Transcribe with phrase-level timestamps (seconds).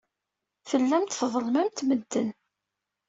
[0.69, 2.29] Tellamt tḍellmemt medden.